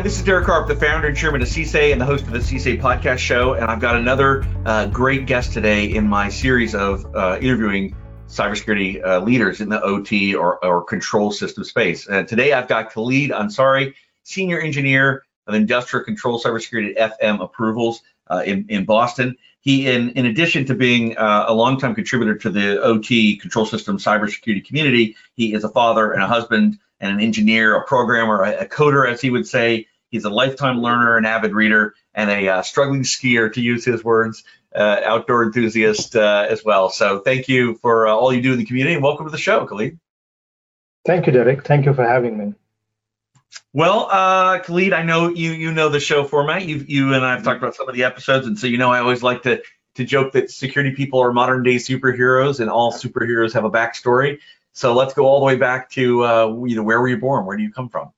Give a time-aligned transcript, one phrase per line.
[0.00, 2.30] Hi, this is Derek Harp, the founder and chairman of CSA and the host of
[2.30, 3.52] the CSA podcast show.
[3.52, 7.94] And I've got another uh, great guest today in my series of uh, interviewing
[8.26, 12.08] cybersecurity uh, leaders in the OT or, or control system space.
[12.08, 13.92] And today I've got Khalid Ansari,
[14.22, 19.36] senior engineer of industrial control cybersecurity at FM approvals uh, in, in Boston.
[19.60, 23.98] He, in, in addition to being uh, a longtime contributor to the OT control system
[23.98, 28.60] cybersecurity community, he is a father and a husband and an engineer, a programmer, a,
[28.60, 29.86] a coder, as he would say.
[30.10, 34.02] He's a lifetime learner, an avid reader, and a uh, struggling skier, to use his
[34.02, 36.90] words, uh, outdoor enthusiast uh, as well.
[36.90, 39.38] So thank you for uh, all you do in the community, and welcome to the
[39.38, 39.98] show, Khalid.
[41.06, 41.64] Thank you, Derek.
[41.64, 42.54] Thank you for having me.
[43.72, 46.66] Well, uh, Khalid, I know you you know the show format.
[46.66, 49.00] You you and I've talked about some of the episodes, and so you know I
[49.00, 49.62] always like to
[49.94, 54.38] to joke that security people are modern day superheroes, and all superheroes have a backstory.
[54.72, 57.46] So let's go all the way back to uh, you know where were you born?
[57.46, 58.12] Where do you come from?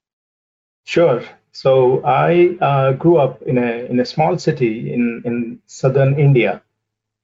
[0.84, 1.22] Sure.
[1.52, 6.62] So I uh, grew up in a in a small city in in southern India,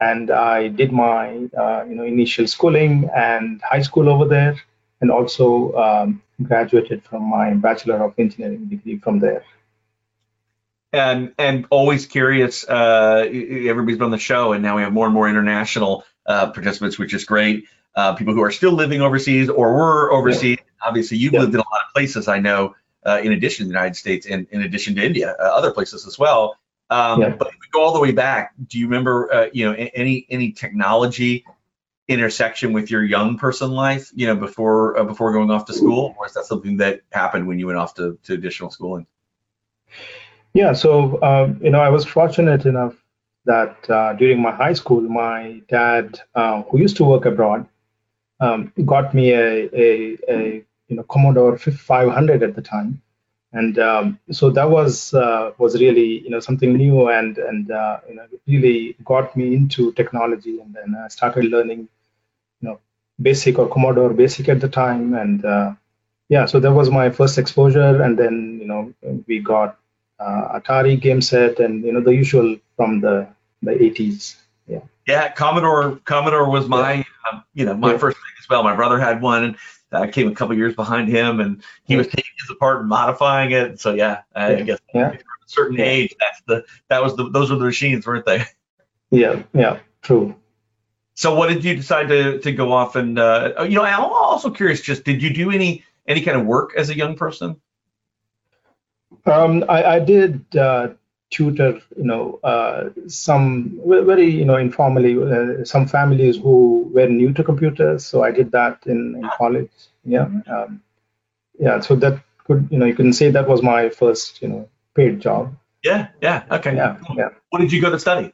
[0.01, 4.61] and I did my uh, you know initial schooling and high school over there,
[5.01, 9.45] and also um, graduated from my bachelor of engineering degree from there.
[10.93, 12.69] And and always curious.
[12.69, 16.51] Uh, everybody's been on the show, and now we have more and more international uh,
[16.51, 17.65] participants, which is great
[17.95, 20.59] uh, people who are still living overseas or were overseas.
[20.59, 20.89] Yeah.
[20.89, 21.41] Obviously, you've yeah.
[21.41, 24.27] lived in a lot of places, I know, uh, in addition to the United States
[24.27, 26.57] and in addition to India, uh, other places as well.
[26.91, 27.29] Um, yeah.
[27.31, 30.27] But if we go all the way back, do you remember, uh, you know, any
[30.31, 31.45] any technology
[32.09, 36.15] intersection with your young person life, you know, before uh, before going off to school,
[36.19, 39.07] or is that something that happened when you went off to, to additional schooling?
[40.55, 42.95] Yeah, so um, you know, I was fortunate enough
[43.45, 47.67] that uh, during my high school, my dad, who used to work abroad,
[48.41, 53.03] um, got me a, a, a, you know Commodore 500 at the time,
[53.53, 57.99] and um, so that was uh, was really you know something new and and uh,
[58.09, 61.89] you know really got me into technology, and then I started learning
[62.61, 62.81] you know
[63.21, 65.73] Basic or Commodore Basic at the time, and uh,
[66.29, 68.93] yeah, so that was my first exposure, and then you know
[69.27, 69.79] we got
[70.21, 73.29] uh, Atari game set and you know the usual from the
[73.63, 74.37] the 80s.
[74.67, 74.81] Yeah.
[75.07, 77.05] Yeah, Commodore Commodore was my yeah.
[77.33, 77.99] um, you know my yeah.
[77.99, 78.63] first thing as well.
[78.63, 79.57] My brother had one, and
[79.93, 83.53] I came a couple years behind him, and he was taking his apart and modifying
[83.53, 83.81] it.
[83.81, 84.63] So yeah, I yeah.
[84.63, 85.13] guess yeah.
[85.13, 88.45] a certain age, that's the that was the those were the machines, weren't they?
[89.11, 90.35] Yeah, yeah, true.
[91.15, 93.83] So what did you decide to to go off and uh, you know?
[93.83, 94.81] I'm also curious.
[94.81, 97.61] Just did you do any any kind of work as a young person?
[99.25, 100.91] Um, I, I did uh,
[101.31, 107.33] tutor, you know, uh, some very, you know, informally, uh, some families who were new
[107.33, 108.07] to computers.
[108.07, 109.71] So I did that in, in college.
[110.05, 110.29] Yeah.
[110.51, 110.83] Um,
[111.59, 111.81] yeah.
[111.81, 115.21] So that could, you know, you can say that was my first, you know, paid
[115.21, 115.55] job.
[115.85, 116.09] Yeah.
[116.23, 116.45] Yeah.
[116.51, 116.75] Okay.
[116.75, 116.99] Yeah.
[117.15, 117.29] Yeah.
[117.51, 118.33] What did you go to study?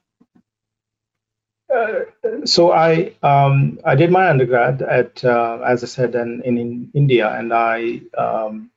[1.75, 2.05] Uh,
[2.45, 7.29] so I um, I did my undergrad at uh, as I said in, in India
[7.29, 8.71] and I um,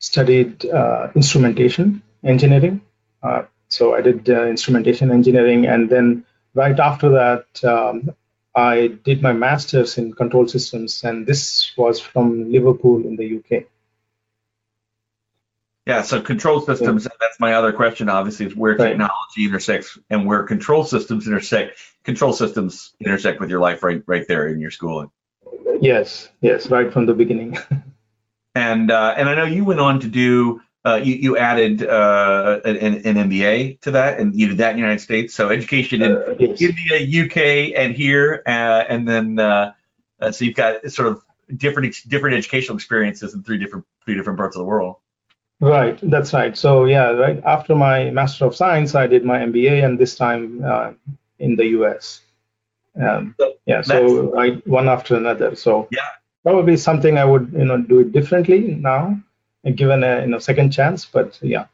[0.00, 2.82] studied uh, instrumentation engineering
[3.68, 8.14] so I did uh, instrumentation engineering, and then right after that, um,
[8.54, 13.64] I did my master's in control systems, and this was from Liverpool in the UK.
[15.86, 17.16] Yeah, so control systems, yeah.
[17.20, 18.90] that's my other question, obviously, is where right.
[18.90, 21.78] technology intersects and where control systems intersect.
[22.04, 25.10] Control systems intersect with your life right right there in your schooling.
[25.80, 27.58] Yes, yes, right from the beginning.
[28.54, 32.60] and uh, and I know you went on to do uh, you, you added uh,
[32.64, 35.34] an, an, MBA to that, and you did that in the United States.
[35.34, 36.62] So education in uh, yes.
[36.62, 39.72] India, UK, and here, uh, and then uh,
[40.20, 41.22] uh, so you've got sort of
[41.56, 44.96] different different educational experiences in three different three different parts of the world.
[45.60, 46.56] Right, that's right.
[46.56, 50.64] So yeah, right after my Master of Science, I did my MBA, and this time
[51.38, 52.22] in the US.
[52.98, 53.36] Um,
[53.66, 55.54] yeah, so I one after another.
[55.56, 56.08] So yeah,
[56.42, 59.20] probably something I would you know do it differently now
[59.64, 61.04] given a you know second chance.
[61.04, 61.66] But yeah.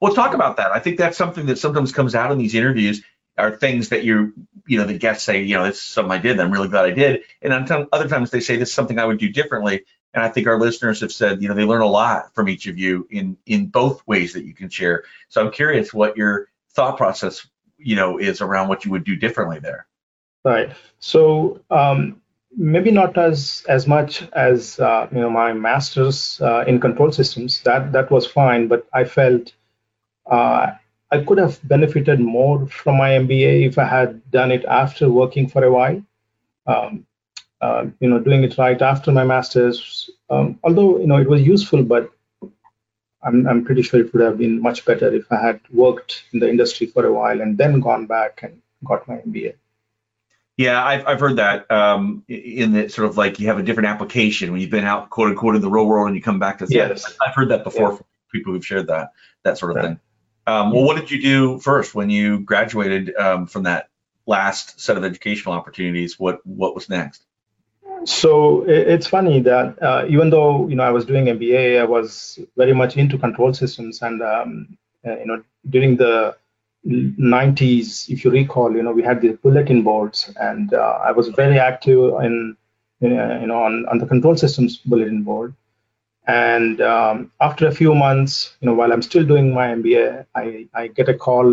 [0.00, 0.72] Well, talk about that.
[0.72, 3.02] I think that's something that sometimes comes out in these interviews
[3.36, 4.32] are things that you
[4.66, 6.38] you know the guests say you know this is something I did.
[6.38, 7.22] I'm really glad I did.
[7.42, 7.52] And
[7.92, 9.84] other times they say this is something I would do differently.
[10.12, 12.66] And I think our listeners have said you know they learn a lot from each
[12.66, 15.04] of you in in both ways that you can share.
[15.28, 17.46] So I'm curious what your thought process
[17.78, 19.86] you know is around what you would do differently there.
[20.44, 20.72] Right.
[20.98, 22.19] So um,
[22.56, 27.60] maybe not as as much as uh, you know my master's uh, in control systems.
[27.62, 29.52] That that was fine, but I felt
[30.26, 30.72] uh,
[31.10, 35.48] I could have benefited more from my MBA if I had done it after working
[35.48, 36.02] for a while.
[36.66, 37.06] Um,
[37.60, 40.08] uh, you know, doing it right after my master's.
[40.30, 42.10] Um, although you know it was useful, but
[43.22, 46.40] I'm, I'm pretty sure it would have been much better if I had worked in
[46.40, 49.54] the industry for a while and then gone back and got my MBA.
[50.60, 53.88] Yeah, I've, I've heard that um, in that sort of like you have a different
[53.88, 56.58] application when you've been out quote unquote in the real world and you come back
[56.58, 57.16] to yes.
[57.26, 57.96] I've heard that before yeah.
[57.96, 59.12] from people who've shared that
[59.42, 59.84] that sort of right.
[59.86, 60.00] thing.
[60.46, 63.88] Um, well, what did you do first when you graduated um, from that
[64.26, 66.20] last set of educational opportunities?
[66.20, 67.24] What what was next?
[68.04, 72.38] So it's funny that uh, even though you know I was doing MBA, I was
[72.58, 76.36] very much into control systems, and um, uh, you know during the
[76.86, 81.28] 90s, if you recall, you know we had the bulletin boards, and uh, I was
[81.28, 82.56] very active in
[83.00, 85.54] you know on, on the control systems bulletin board.
[86.26, 90.68] And um, after a few months, you know, while I'm still doing my MBA, I,
[90.74, 91.46] I get a call,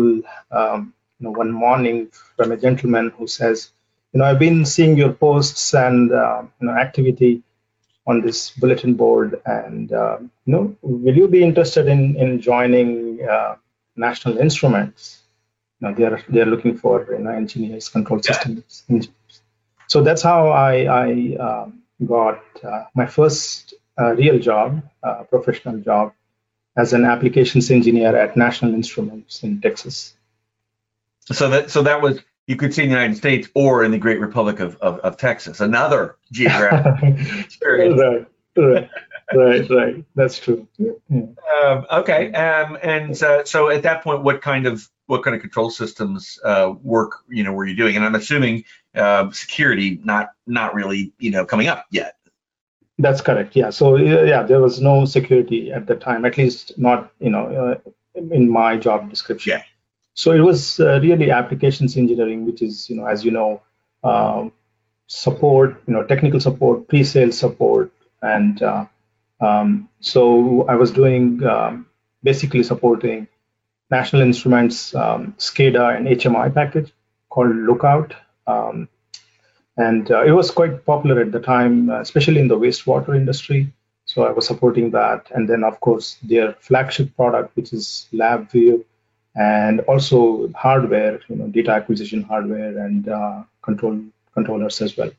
[0.52, 3.70] um, you know, one morning from a gentleman who says,
[4.12, 7.42] you know, I've been seeing your posts and uh, you know activity
[8.06, 13.18] on this bulletin board, and uh, you know, will you be interested in in joining
[13.28, 13.56] uh,
[13.98, 15.22] National Instruments?
[15.80, 19.42] You know, they are they are looking for you know engineers, control systems engineers.
[19.86, 20.74] So that's how I
[21.04, 26.12] I um, got uh, my first uh, real job, uh, professional job,
[26.76, 30.14] as an applications engineer at National Instruments in Texas.
[31.26, 33.98] So that so that was you could see in the United States or in the
[33.98, 37.14] Great Republic of, of, of Texas, another geographic
[37.44, 38.00] experience.
[38.00, 38.90] Right, right,
[39.34, 40.04] right, right.
[40.14, 40.68] That's true.
[40.78, 40.92] Yeah.
[41.10, 45.40] Um, okay, um, and uh, so at that point, what kind of what kind of
[45.40, 47.96] control systems uh, work you know were you doing?
[47.96, 48.64] And I'm assuming
[48.94, 52.16] uh, security not not really you know coming up yet.
[52.98, 53.54] That's correct.
[53.54, 53.70] Yeah.
[53.70, 57.90] So yeah, there was no security at the time, at least not you know uh,
[58.30, 59.58] in my job description.
[59.58, 59.62] Yeah.
[60.18, 63.62] So it was uh, really applications engineering, which is, you know, as you know,
[64.02, 64.50] um,
[65.06, 68.86] support, you know, technical support, pre-sale support, and uh,
[69.40, 71.86] um, so I was doing um,
[72.22, 73.28] basically supporting
[73.90, 76.92] National Instruments um, SCADA and HMI package
[77.30, 78.14] called Lookout,
[78.46, 78.88] um,
[79.76, 83.72] and uh, it was quite popular at the time, uh, especially in the wastewater industry.
[84.04, 88.84] So I was supporting that, and then of course their flagship product, which is LabVIEW
[89.38, 94.00] and also hardware, you know, data acquisition hardware and uh, control
[94.34, 95.10] controllers as well.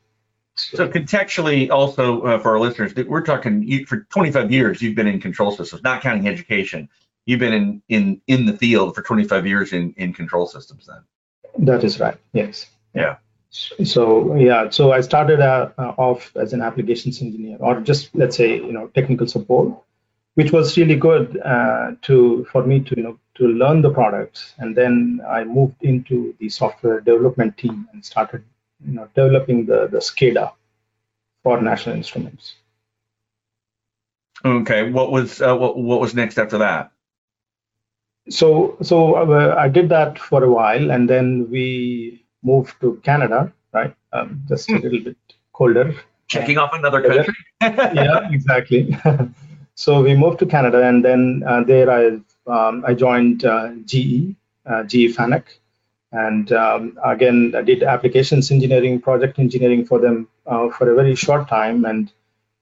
[0.72, 4.82] So, contextually, also uh, for our listeners, we're talking you, for 25 years.
[4.82, 6.88] You've been in control systems, not counting education.
[7.26, 10.86] You've been in in in the field for 25 years in in control systems.
[10.86, 11.66] Then.
[11.66, 12.16] That is right.
[12.32, 12.66] Yes.
[12.94, 13.16] Yeah.
[13.50, 18.56] So yeah, so I started uh, off as an applications engineer, or just let's say
[18.56, 19.74] you know technical support,
[20.34, 24.54] which was really good uh, to for me to you know to learn the products
[24.58, 28.44] and then i moved into the software development team and started
[28.86, 30.52] you know developing the the scada
[31.42, 32.54] for national instruments.
[34.44, 36.92] Okay what was uh, what, what was next after that?
[38.28, 43.52] So so uh, i did that for a while and then we moved to canada
[43.72, 43.94] right?
[44.12, 44.82] Um, just a hmm.
[44.82, 45.16] little bit
[45.52, 45.94] colder.
[46.26, 47.34] Checking off another country?
[47.60, 48.96] Yeah exactly.
[49.74, 54.34] So we moved to canada and then uh, there i um, I joined uh, GE,
[54.66, 55.44] uh, GE Fanuc,
[56.12, 61.14] and um, again I did applications engineering, project engineering for them uh, for a very
[61.14, 62.12] short time, and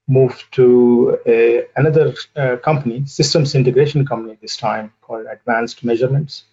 [0.07, 6.45] moved to a, another uh, company, systems integration company this time called Advanced Measurements,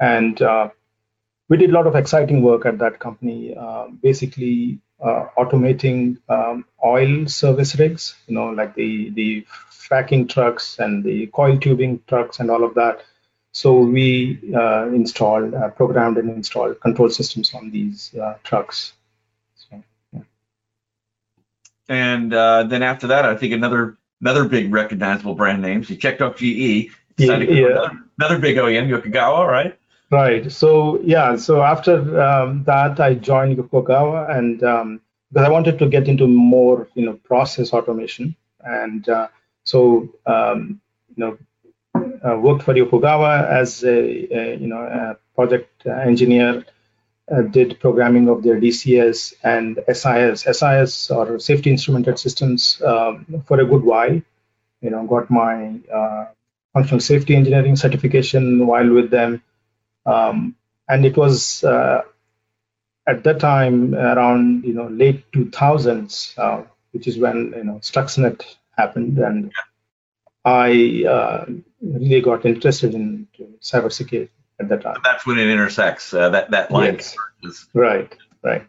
[0.00, 0.68] and uh,
[1.48, 7.26] we did a lot of exciting work at that company, uh, basically automating um, oil
[7.26, 12.50] service rigs, you know, like the the fracking trucks and the coil tubing trucks and
[12.50, 13.02] all of that.
[13.52, 18.94] So we uh, installed, uh, programmed and installed control systems on these uh, trucks.
[19.54, 19.82] So,
[20.12, 20.20] yeah.
[21.88, 25.84] And uh, then after that, I think another another big recognizable brand name.
[25.84, 26.42] So you checked off GE.
[27.18, 27.66] Yeah, yeah.
[27.66, 29.78] Another, another, big OEM, Yokogawa, right?
[30.10, 30.50] Right.
[30.50, 31.36] So yeah.
[31.36, 36.26] So after um, that, I joined Yokogawa, and um, because I wanted to get into
[36.26, 39.28] more, you know, process automation, and uh,
[39.64, 40.80] so, um,
[41.14, 41.38] you know,
[42.22, 43.96] worked for Yokogawa as a,
[44.34, 46.64] a you know a project engineer.
[47.30, 53.60] Uh, did programming of their DCS and SIS, SIS or safety instrumented systems um, for
[53.60, 54.20] a good while.
[54.80, 56.26] You know, got my uh,
[56.74, 59.40] functional safety engineering certification while with them,
[60.04, 60.56] um,
[60.88, 62.02] and it was uh,
[63.06, 68.44] at that time around you know late 2000s, uh, which is when you know Stuxnet
[68.76, 69.52] happened, and
[70.44, 71.44] I uh,
[71.82, 73.26] really got interested in
[73.60, 74.28] cybersecurity
[74.60, 74.96] at that time.
[75.04, 76.14] That's when it intersects.
[76.14, 77.00] Uh, that that line.
[77.42, 77.66] Yes.
[77.74, 78.14] Right.
[78.42, 78.64] Right.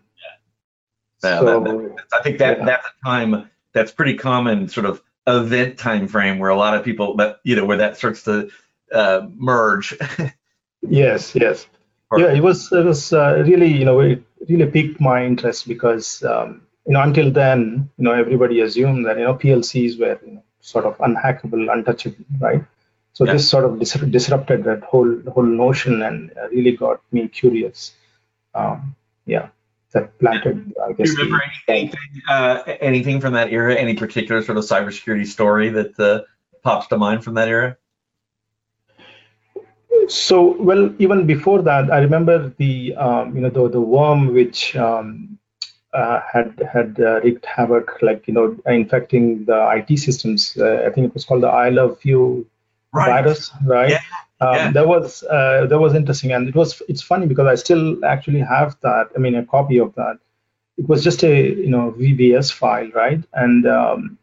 [1.24, 1.40] Yeah.
[1.40, 2.66] So, that, that, I think that yeah.
[2.66, 6.84] that's a time that's pretty common, sort of event time frame where a lot of
[6.84, 8.50] people that you know where that starts to
[8.92, 9.98] uh, merge.
[10.82, 11.68] yes, yes,
[12.10, 12.34] or, yeah.
[12.34, 16.62] It was it was uh, really you know it really piqued my interest because um,
[16.86, 20.44] you know until then you know everybody assumed that you know PLCs were you know,
[20.60, 22.64] sort of unhackable, untouchable, right?
[23.14, 23.34] So yeah.
[23.34, 27.94] this sort of dis- disrupted that whole whole notion and really got me curious.
[28.56, 29.50] Um, yeah
[29.94, 31.16] that planted, I guess.
[31.16, 33.76] Do you remember the, anything, uh, anything from that era?
[33.76, 36.22] Any particular sort of cybersecurity story that uh,
[36.64, 37.78] pops to mind from that era?
[40.08, 44.76] So, well, even before that, I remember the um, you know the the worm which
[44.76, 45.38] um,
[45.94, 50.58] uh, had had uh, wreaked havoc, like you know, infecting the IT systems.
[50.58, 52.48] Uh, I think it was called the I Love You
[52.94, 53.24] right.
[53.24, 53.92] virus, right?
[53.92, 54.02] Yeah.
[54.42, 54.72] Um, yeah.
[54.72, 58.42] That was uh, that was interesting, and it was it's funny because I still actually
[58.42, 59.10] have that.
[59.16, 60.20] I mean, a copy of that.
[60.78, 63.24] It was just a you know VBS file, right?
[63.34, 64.18] And um,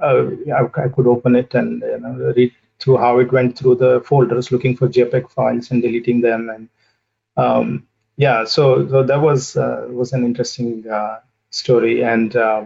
[0.00, 3.76] uh, I, I, could open it and you know, read through how it went through
[3.76, 6.68] the folders, looking for JPEG files and deleting them, and
[7.36, 11.20] um, yeah, so so that was uh, was an interesting uh,
[11.50, 12.64] story, and uh,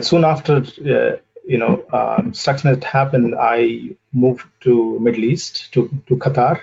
[0.00, 1.16] soon after uh,
[1.48, 6.60] you know, um, Stuxnet happened, I moved to Middle East to to Qatar,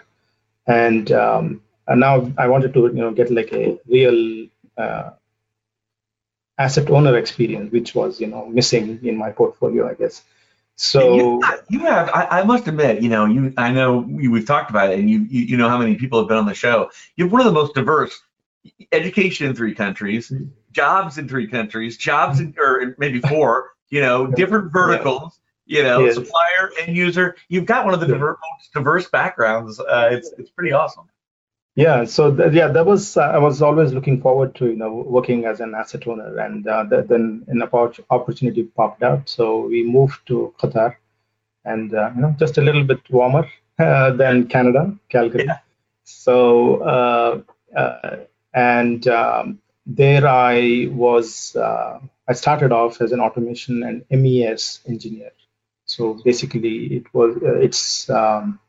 [0.68, 5.10] and um, and now I wanted to you know get like a real uh,
[6.60, 10.24] asset owner experience, which was you know missing in my portfolio, I guess.
[10.76, 14.46] So you have, you have I, I, must admit, you know, you I know we've
[14.46, 16.54] talked about it, and you, you you know how many people have been on the
[16.54, 16.92] show.
[17.16, 18.22] You have one of the most diverse
[18.92, 20.32] education in three countries,
[20.74, 26.04] jobs in three countries, jobs in or maybe four you know, different verticals, you know,
[26.04, 26.16] yes.
[26.16, 27.38] supplier, end user.
[27.48, 29.80] You've got one of the diverse, most diverse backgrounds.
[29.80, 31.06] Uh, it's it's pretty awesome.
[31.76, 34.92] Yeah, so th- yeah, that was uh, I was always looking forward to you know
[35.18, 37.62] working as an asset owner, and uh, th- then an
[38.10, 40.96] opportunity popped up, so we moved to Qatar,
[41.64, 43.48] and uh, you know just a little bit warmer
[43.80, 45.46] uh, than Canada, Calgary.
[45.46, 45.60] Yeah.
[46.04, 47.42] So uh,
[47.78, 48.16] uh,
[48.54, 51.56] and um, there I was
[52.28, 55.32] I started off as an automation and MES engineer.
[55.86, 58.60] So basically, it was uh, it's um,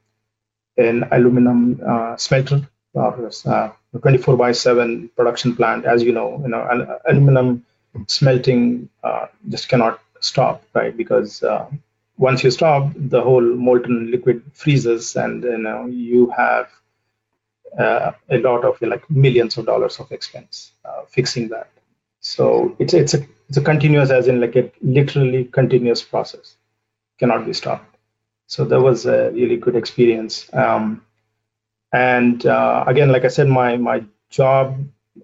[0.77, 5.87] an aluminum uh, smelter uh, 24 by 7 production plant.
[5.87, 7.65] As you know, you know, aluminum
[8.07, 10.95] smelting uh, just cannot stop, right?
[10.95, 11.67] Because uh,
[12.19, 16.69] once you stop, the whole molten liquid freezes, and you know you have
[17.79, 20.73] uh, a lot of like millions of dollars of expense
[21.09, 21.71] fixing that.
[22.21, 26.57] So it's it's a it's a continuous as in like a literally continuous process,
[27.19, 27.97] cannot be stopped.
[28.49, 30.49] So that was a really good experience.
[30.53, 31.03] Um,
[31.93, 34.79] and uh, again, like I said, my my job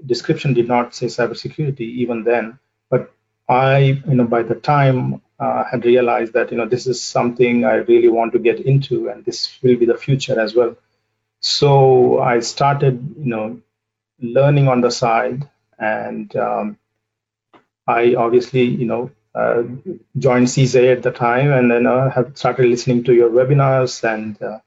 [0.07, 2.59] description did not say cybersecurity even then,
[2.91, 3.13] but
[3.49, 7.65] I you know by the time uh, had realized that you know this is something
[7.65, 10.77] I really want to get into, and this will be the future as well.
[11.43, 13.61] So I started you know
[14.21, 16.79] learning on the side and um,
[17.87, 19.63] I obviously, you know, uh,
[20.19, 24.05] joined CSA at the time, and then uh, have started listening to your webinars.
[24.05, 24.59] And uh,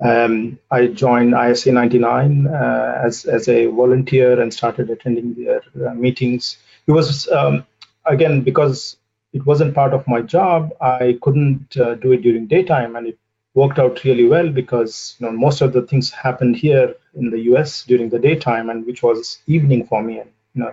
[0.00, 5.94] um, I joined ISA 99 uh, as as a volunteer and started attending their uh,
[5.94, 6.58] meetings.
[6.86, 7.66] It was um,
[8.04, 8.96] again because
[9.32, 10.72] it wasn't part of my job.
[10.80, 13.18] I couldn't uh, do it during daytime, and it
[13.54, 17.40] worked out really well because you know most of the things happened here in the
[17.52, 20.18] US during the daytime, and which was evening for me.
[20.18, 20.72] And you know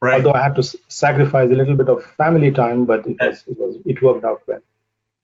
[0.00, 0.14] Right.
[0.14, 3.58] Although I had to sacrifice a little bit of family time, but it was, it,
[3.58, 4.60] was, it worked out well.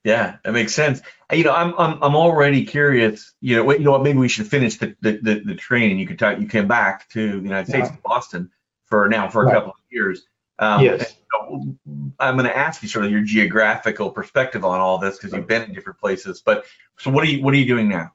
[0.03, 1.01] Yeah, that makes sense.
[1.31, 3.33] You know, I'm I'm I'm already curious.
[3.39, 4.03] You know, you know what?
[4.03, 5.99] Maybe we should finish the the, the, the training.
[5.99, 6.39] You could talk.
[6.39, 7.97] You came back to the United States, yeah.
[8.03, 8.51] Boston,
[8.85, 9.53] for now for a right.
[9.53, 10.23] couple of years.
[10.59, 11.15] Um, yes.
[12.19, 15.47] I'm going to ask you sort of your geographical perspective on all this because you've
[15.47, 16.41] been in different places.
[16.45, 16.65] But
[16.97, 18.11] so, what are you what are you doing now?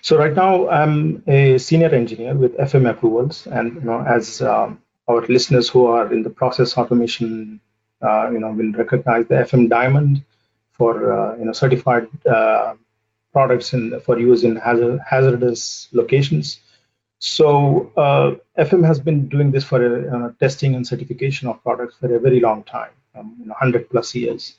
[0.00, 4.80] So right now, I'm a senior engineer with FM approvals, and you know, as um,
[5.08, 7.60] our listeners who are in the process automation,
[8.02, 10.24] uh, you know, will recognize the FM Diamond
[10.72, 12.74] for uh, you know certified uh,
[13.32, 16.60] products in, for use in hazard, hazardous locations.
[17.18, 22.14] So uh, FM has been doing this for uh, testing and certification of products for
[22.14, 24.56] a very long time, um, you know, 100 plus years.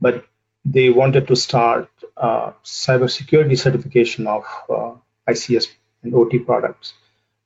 [0.00, 0.24] But
[0.64, 4.44] they wanted to start uh, cybersecurity certification of
[5.28, 5.68] ICS
[6.02, 6.94] and OT products.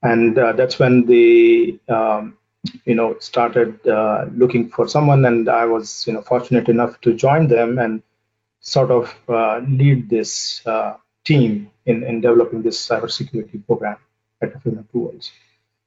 [0.03, 2.37] And uh, that's when they um,
[2.85, 5.25] you know started uh, looking for someone.
[5.25, 8.03] And i was you know fortunate enough to join them and
[8.61, 13.97] sort of uh, lead this uh, team in, in developing this cybersecurity program
[14.43, 15.33] at FM Approvals.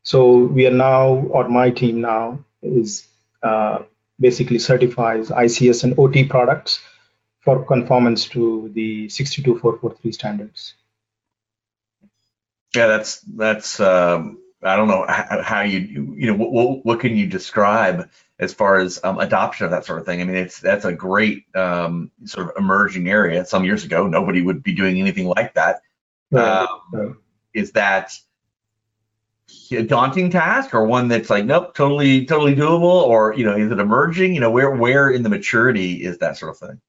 [0.04, 3.08] So we are now, or my team now, is
[3.42, 3.84] uh,
[4.20, 6.82] basically certifies ICS and OT products
[7.40, 10.76] for conformance to the 62443 standards.
[12.76, 17.28] Yeah, that's that's um, I don't know how, you you know what, what can you
[17.28, 20.22] describe as far as um, adoption of that sort of thing.
[20.22, 23.46] I mean, it's that's a great um, sort of emerging area.
[23.46, 25.82] Some years ago, nobody would be doing anything like that.
[26.32, 26.68] Right.
[26.94, 27.20] Um,
[27.54, 28.18] is that
[29.72, 33.72] a daunting task, or one that's like, nope, totally, totally doable, or you know, is
[33.72, 34.34] it emerging?
[34.34, 36.82] You know, where where in the maturity is that sort of thing?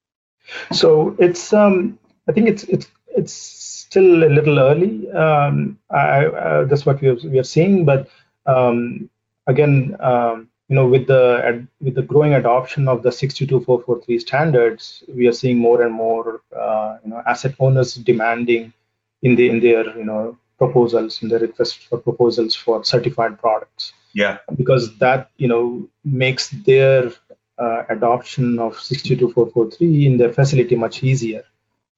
[0.71, 1.97] So it's um,
[2.27, 5.09] I think it's it's it's still a little early.
[5.11, 8.09] Um, I, uh, that's what we are, we are seeing, but
[8.45, 9.09] um,
[9.47, 15.27] again, um, you know, with the with the growing adoption of the 62443 standards, we
[15.27, 18.73] are seeing more and more, uh, you know, asset owners demanding
[19.21, 23.93] in the in their you know proposals and their request for proposals for certified products.
[24.13, 24.37] Yeah.
[24.55, 27.11] Because that you know makes their
[27.57, 31.43] uh, adoption of 62443 in their facility much easier.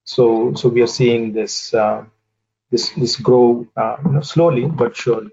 [0.04, 2.06] So so we are seeing this uh,
[2.72, 5.32] this this grow uh, you know, slowly but surely.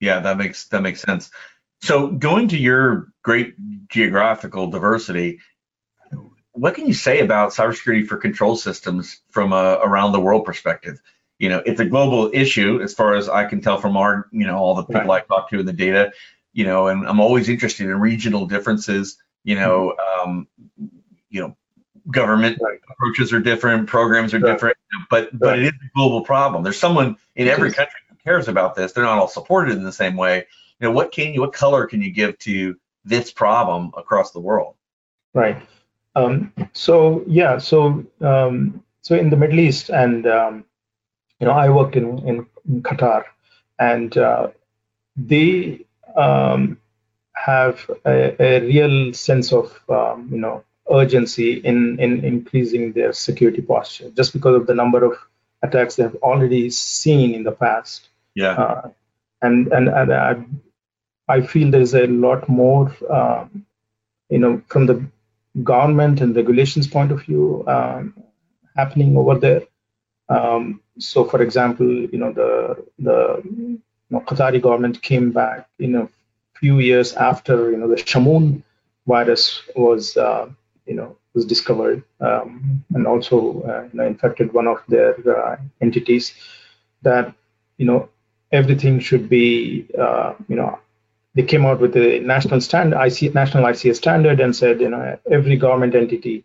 [0.00, 1.30] Yeah, that makes that makes sense.
[1.82, 3.54] So going to your great
[3.88, 5.40] geographical diversity,
[6.52, 11.00] what can you say about cybersecurity for control systems from a around the world perspective?
[11.40, 14.46] You know, it's a global issue as far as I can tell from our, you
[14.46, 15.24] know, all the people right.
[15.24, 16.12] I talk to in the data,
[16.52, 20.30] you know, and I'm always interested in regional differences, you know, mm-hmm.
[20.30, 20.48] um,
[21.30, 21.56] you know,
[22.12, 22.78] government right.
[22.90, 24.52] approaches are different, programs are right.
[24.52, 24.76] different,
[25.10, 26.62] but but it is a global problem.
[26.62, 28.92] There's someone in every country who cares about this.
[28.92, 30.46] They're not all supported in the same way
[30.80, 34.40] you know, what can you, what color can you give to this problem across the
[34.40, 34.74] world?
[35.34, 35.60] Right.
[36.16, 40.64] Um, so yeah, so um, so in the Middle East, and um,
[41.40, 43.24] you know, I worked in in, in Qatar,
[43.78, 44.48] and uh,
[45.16, 45.80] they
[46.16, 46.78] um,
[47.34, 53.62] have a, a, real sense of um, you know urgency in in increasing their security
[53.62, 55.16] posture, just because of the number of
[55.62, 58.08] attacks they have already seen in the past.
[58.34, 58.52] Yeah.
[58.52, 58.90] Uh,
[59.42, 60.44] and and, and I,
[61.28, 63.64] I feel there's a lot more, um,
[64.28, 65.04] you know, from the
[65.62, 68.14] government and regulations point of view um,
[68.76, 69.62] happening over there.
[70.30, 75.96] Um, so, for example, you know, the the you know, Qatari government came back in
[75.96, 76.08] a
[76.54, 78.62] few years after you know the Shamoon
[79.06, 80.48] virus was uh,
[80.86, 85.56] you know was discovered um, and also uh, you know, infected one of their uh,
[85.80, 86.34] entities
[87.02, 87.34] that
[87.78, 88.08] you know
[88.52, 90.78] everything should be uh, you know
[91.34, 95.16] they came out with a national stand, IC, national ICS standard, and said, you know,
[95.30, 96.44] every government entity,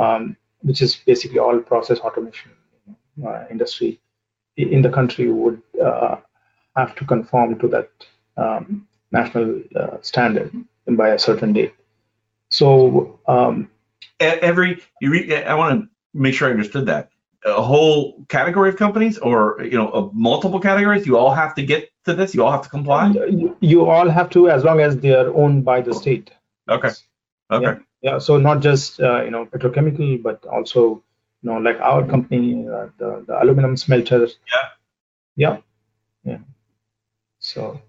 [0.00, 2.50] um, which is basically all process automation
[3.50, 4.00] industry
[4.56, 6.16] in the country, would uh,
[6.76, 7.90] have to conform to that
[8.36, 10.52] um, national uh, standard
[10.88, 11.74] by a certain date.
[12.48, 13.70] So um,
[14.20, 17.10] every you re, I want to make sure I understood that.
[17.44, 21.90] A whole category of companies or you know multiple categories you all have to get
[22.04, 22.34] to this?
[22.34, 23.12] You all have to comply?
[23.60, 26.30] You, all have to as long as they are owned by the state.
[26.68, 26.90] Okay.
[27.50, 27.64] Okay.
[27.64, 28.18] Yeah, yeah.
[28.18, 31.02] so not just uh, you know petrochemical but also
[31.44, 34.68] know like our company uh, the, the aluminum smelters yeah
[35.36, 35.56] yeah
[36.24, 36.38] yeah
[37.38, 37.80] so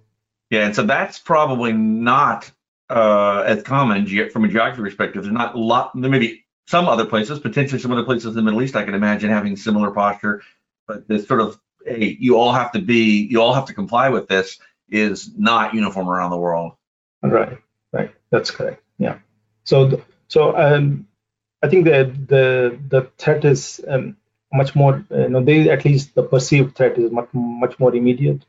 [0.50, 2.52] yeah and so that's probably not
[2.89, 6.88] uh, as common from a geography perspective there's not a lot there may be some
[6.88, 9.91] other places, potentially some other places in the Middle East, I can imagine having similar
[9.91, 10.41] posture.
[10.88, 14.10] But this sort of, hey, you all have to be, you all have to comply
[14.10, 16.74] with this is not uniform around the world.
[17.22, 17.58] Right,
[17.91, 18.12] right.
[18.32, 18.84] That's correct.
[18.98, 19.20] Yeah.
[19.63, 21.08] So, so um,
[21.65, 21.99] I think the
[22.34, 24.17] the the threat is um,
[24.54, 25.04] much more.
[25.10, 28.41] You know, they at least the perceived threat is much much more immediate.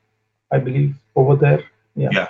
[0.50, 1.64] I believe over there.
[1.94, 2.10] Yeah.
[2.12, 2.28] Yeah.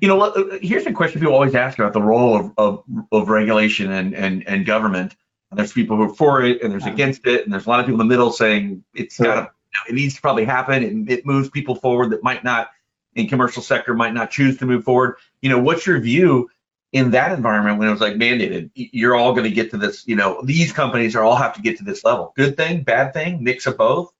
[0.00, 3.28] You know, uh, here's a question people always ask about the role of, of, of
[3.28, 5.14] regulation and, and, and government.
[5.50, 7.44] And there's people who are for it and there's against it.
[7.44, 9.50] And there's a lot of people in the middle saying it's got to,
[9.88, 12.70] it needs to probably happen and it moves people forward that might not
[13.14, 15.16] in commercial sector might not choose to move forward.
[15.40, 16.50] You know, what's your view
[16.92, 18.70] in that environment when it was like mandated?
[18.74, 21.62] You're all going to get to this, you know, these companies are all have to
[21.62, 22.32] get to this level.
[22.36, 24.12] Good thing, bad thing, mix of both?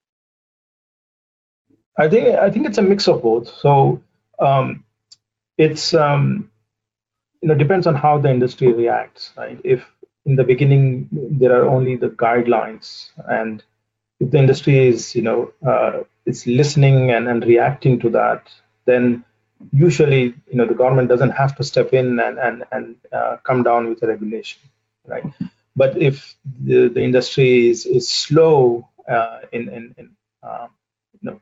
[1.97, 3.53] I think I think it's a mix of both.
[3.57, 4.01] So
[4.39, 4.85] um,
[5.57, 6.51] it's um,
[7.43, 9.85] you know depends on how the industry reacts right if
[10.25, 13.63] in the beginning there are only the guidelines and
[14.21, 18.51] if the industry is you know uh, is listening and, and reacting to that
[18.87, 19.25] then
[19.73, 23.63] usually you know the government doesn't have to step in and and, and uh, come
[23.63, 24.61] down with a regulation
[25.07, 25.25] right
[25.77, 30.11] but if the, the industry is, is slow uh, in in, in
[30.43, 30.69] um,
[31.21, 31.41] you know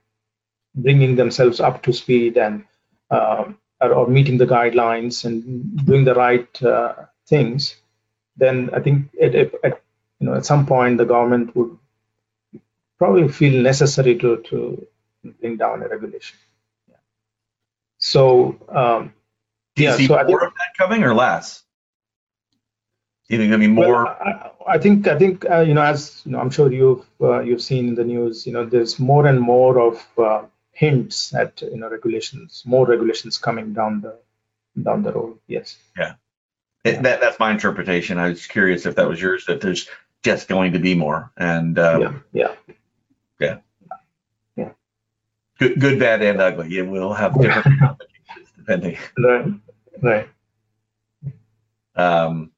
[0.75, 2.65] bringing themselves up to speed and
[3.11, 6.95] um, or, or meeting the guidelines and doing the right uh,
[7.27, 7.77] things,
[8.37, 9.83] then I think it, it, at
[10.21, 11.77] you know at some point the government would
[12.99, 14.87] probably feel necessary to to
[15.41, 16.39] bring down a regulation.
[18.07, 19.13] So um,
[19.75, 21.65] do you yeah, see so more think, of that coming or less?
[23.29, 24.05] Do you think there'll be more?
[24.05, 24.17] Well,
[24.69, 27.41] I, I think I think uh, you know as you know I'm sure you've uh,
[27.41, 31.61] you've seen in the news you know there's more and more of uh, hints at
[31.63, 34.17] you know regulations more regulations coming down the
[34.81, 35.77] down the road yes.
[35.99, 36.15] Yeah.
[36.85, 38.19] It, that that's my interpretation.
[38.19, 39.89] I was curious if that was yours that there's
[40.23, 42.77] just going to be more and um, yeah yeah.
[43.41, 43.57] Yeah
[45.59, 49.47] good good bad and ugly it will have different complications depending right
[50.03, 50.29] right
[51.95, 52.51] um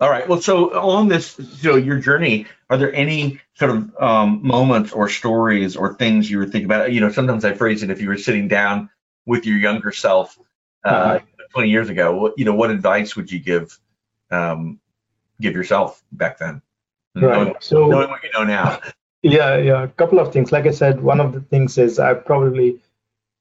[0.00, 0.28] all right.
[0.28, 5.08] Well, so along this, so your journey, are there any sort of um, moments or
[5.08, 6.92] stories or things you were thinking about?
[6.92, 8.90] You know, sometimes I phrase it if you were sitting down
[9.26, 10.36] with your younger self
[10.84, 11.20] uh, Uh-huh.
[11.52, 12.16] 20 years ago.
[12.16, 13.78] What you know, what advice would you give
[14.32, 14.80] um,
[15.40, 16.62] give yourself back then?
[17.14, 18.80] Knowing, right so knowing what you know now.
[19.22, 19.84] Yeah, yeah.
[19.84, 20.52] A couple of things.
[20.52, 22.80] Like I said, one of the things is I probably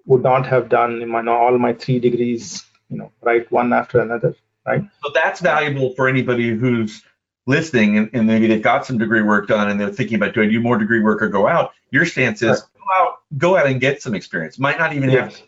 [0.06, 4.00] would not have done in my all my three degrees, you know, right one after
[4.00, 4.84] another, right?
[5.04, 7.04] So that's valuable for anybody who's
[7.48, 10.44] listening and, and maybe they've got some degree work done and they're thinking about do
[10.44, 11.72] I do more degree work or go out?
[11.89, 12.60] Your stance is Right.
[12.78, 14.60] go out, go out and get some experience.
[14.60, 15.41] Might not even have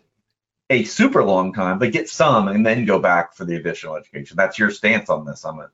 [0.70, 4.36] a super long time, but get some and then go back for the additional education.
[4.38, 5.70] That's your stance on this summit.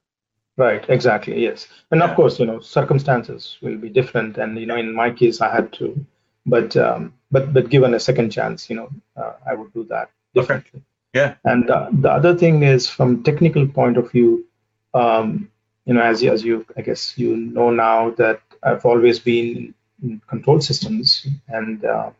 [0.59, 1.41] Right, exactly.
[1.41, 1.67] Yes.
[1.91, 2.07] And Yeah.
[2.09, 4.37] of course, you know, circumstances will be different.
[4.37, 6.05] And, you know, in my case, I had to,
[6.45, 10.09] but, um, but, but given a second chance, you know, uh, I would do that
[10.35, 10.81] differently.
[11.13, 11.35] Yeah.
[11.45, 14.45] And uh, the other thing is from technical point of view,
[14.93, 15.49] um,
[15.85, 19.73] you know, as you, as you, I guess you know now that I've always been
[20.03, 22.11] in control systems and, uh,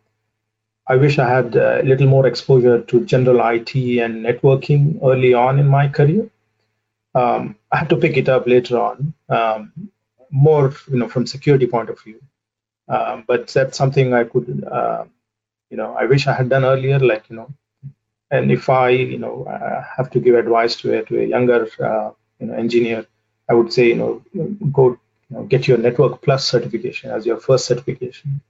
[0.88, 5.60] I wish I had a little more exposure to general IT and networking early on
[5.60, 6.28] in my career
[7.15, 9.74] um, I had to pick it up later on, um,
[10.32, 12.19] more you know from security point of view.
[12.88, 15.06] Um, but that's something I could, uh,
[15.69, 17.00] you know, I wish I had done earlier.
[17.00, 17.50] Like you know,
[18.32, 21.67] and if I you know uh, have to give advice to a to a younger
[21.84, 23.06] uh, you know engineer,
[23.50, 24.22] I would say you know
[24.72, 24.89] go
[25.30, 28.41] you know, get your Network Plus certification as your first certification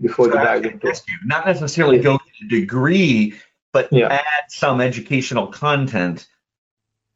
[0.00, 0.86] before So you dive into.
[0.86, 3.34] you, not necessarily go get a degree,
[3.72, 4.08] but Yeah.
[4.08, 6.26] add some educational content.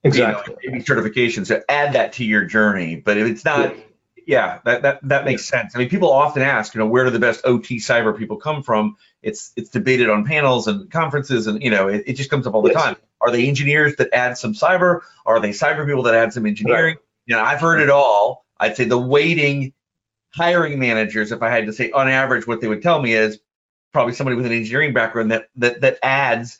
[0.04, 0.56] You know, Exactly.
[0.64, 1.46] maybe certifications.
[1.46, 2.96] So add that to your journey.
[2.96, 3.86] But if it's not, Yes.
[4.26, 5.74] yeah, that, that that makes sense.
[5.74, 8.62] I mean, people often ask, you know, where do the best OT cyber people come
[8.62, 8.96] from?
[9.22, 12.54] It's it's debated on panels and conferences, and you know, it, it just comes up
[12.54, 12.82] all the Yes.
[12.82, 12.96] time.
[13.20, 15.02] Are they engineers that add some cyber?
[15.24, 16.96] Are they cyber people that add some engineering?
[17.26, 18.44] You know, I've heard it all.
[18.58, 19.72] I'd say the weighting
[20.34, 23.38] hiring managers, if I had to say on average, what they would tell me is
[23.92, 26.58] probably somebody with an engineering background that that that adds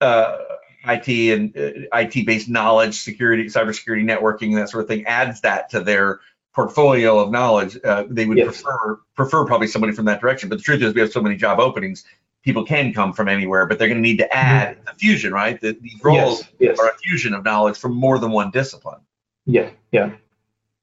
[0.00, 0.38] uh,
[0.86, 5.80] IT and uh, IT-based knowledge, security, cybersecurity, networking, that sort of thing, adds that to
[5.80, 6.20] their
[6.54, 7.78] portfolio of knowledge.
[7.84, 8.62] Uh, they would Yes.
[8.62, 10.48] prefer prefer probably somebody from that direction.
[10.48, 12.04] But the truth is, we have so many job openings.
[12.44, 15.60] People can come from anywhere, but they're going to need to add the fusion, right?
[15.60, 16.50] The, these roles Yes.
[16.60, 16.78] Yes.
[16.78, 19.00] are a fusion of knowledge from more than one discipline.
[19.44, 19.70] Yeah.
[19.92, 20.12] Yeah.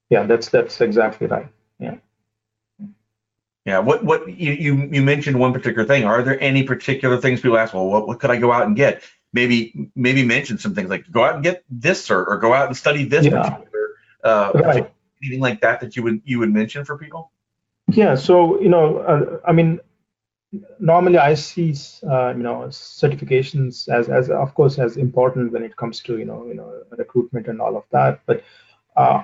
[0.10, 0.24] Yeah.
[0.24, 1.48] That's that's exactly right.
[1.80, 1.96] Yeah.
[3.66, 3.80] Yeah.
[3.80, 6.04] What what you you, you mentioned one particular thing.
[6.04, 7.74] Are there any particular things people ask?
[7.74, 9.02] Well, what, what could I go out and get?
[9.40, 9.56] Maybe
[10.08, 12.78] maybe mention some things like go out and get this cert or go out and
[12.84, 13.38] study this Yeah.
[13.38, 13.84] particular
[14.30, 14.92] uh, Right.
[15.22, 17.32] anything like that that you would you would mention for people.
[18.02, 19.80] Yeah, so you know, uh, I mean,
[20.80, 21.70] normally I see
[22.14, 26.26] uh, you know certifications as as of course as important when it comes to you
[26.26, 26.70] know you know
[27.02, 28.20] recruitment and all of that.
[28.26, 28.44] But
[28.96, 29.24] uh,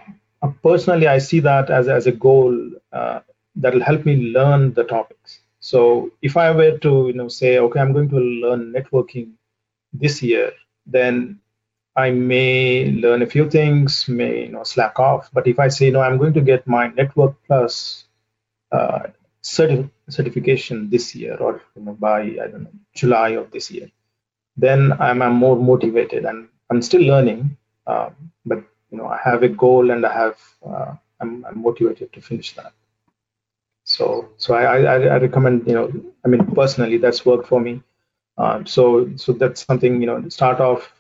[0.64, 2.54] personally, I see that as as a goal
[2.94, 3.20] uh,
[3.56, 5.40] that will help me learn the topics.
[5.60, 9.28] So if I were to you know say okay, I'm going to learn networking
[9.94, 10.52] this year,
[10.86, 11.40] then
[11.96, 15.30] I may learn a few things, may you know slack off.
[15.34, 18.06] But if I say no, I'm going to get my Network Plus
[18.72, 19.08] uh,
[19.44, 23.90] certi- certification this year or you know, by I don't know July of this year,
[24.58, 28.60] then I'm, I'm more motivated and I'm still learning, um, but
[28.92, 32.54] you know I have a goal and I have uh, I'm, I'm motivated to finish
[32.56, 32.74] that.
[33.84, 35.92] So so I, I, I recommend you know
[36.26, 37.82] I mean personally that's worked for me.
[38.42, 40.92] Um, so so that's something you know start off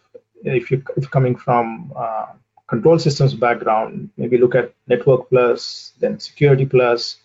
[0.43, 2.27] if you if coming from uh,
[2.67, 7.17] control systems background maybe look at network plus then security plus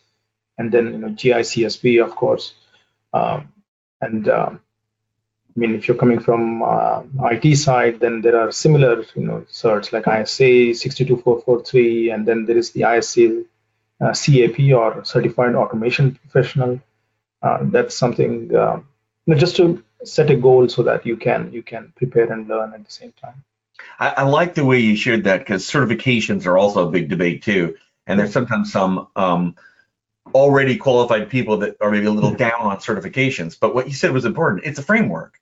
[0.56, 2.54] and then you know GICSP of course.
[3.12, 3.52] Um,
[4.00, 4.60] and um,
[5.54, 7.02] I mean if you're coming from uh,
[7.32, 12.56] IT side then there are similar you know certs like ISA 62443 and then there
[12.56, 13.44] is the ISC
[14.00, 16.80] uh, CAP or Certified Automation Professional.
[17.42, 18.88] Uh, that's something um,
[19.26, 22.48] you know, just to set a goal so that you can you can prepare and
[22.48, 23.44] learn at the same time
[23.98, 27.42] I, I like the way you shared that because certifications are also a big debate
[27.42, 29.56] too, and there's sometimes some um,
[30.34, 33.58] already qualified people that are maybe a little down on certifications.
[33.58, 34.64] But what you said was important.
[34.64, 35.40] It's a framework.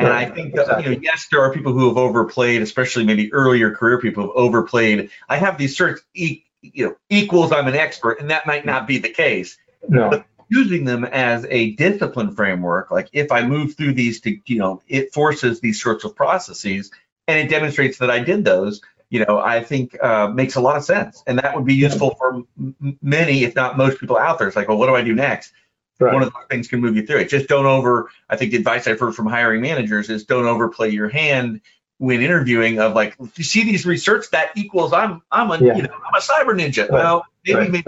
[0.00, 0.84] And I think that, exactly.
[0.84, 4.32] you know, yes, there are people who have overplayed, especially maybe earlier career people have
[4.36, 5.10] overplayed.
[5.28, 8.86] I have these certs, e- you know, equals I'm an expert, and that might not
[8.86, 9.58] be the case.
[9.88, 10.08] No.
[10.08, 14.58] But using them as a discipline framework, like if I move through these to, you
[14.58, 16.90] know, it forces these sorts of processes
[17.26, 18.80] and it demonstrates that I did those,
[19.10, 21.22] you know, I think uh, makes a lot of sense.
[21.26, 24.48] And that would be useful for m- many, if not most people out there.
[24.48, 25.52] It's like, well, what do I do next?
[26.00, 26.14] Right.
[26.14, 27.28] One of those things can move you through it.
[27.28, 30.90] Just don't over, I think the advice I've heard from hiring managers is don't overplay
[30.90, 31.60] your hand
[31.98, 35.76] when interviewing of like, you see these research that equals I'm, I'm a, yeah.
[35.76, 36.82] you know, I'm a cyber ninja.
[36.82, 36.92] Right.
[36.92, 37.70] Well, maybe, right.
[37.70, 37.84] maybe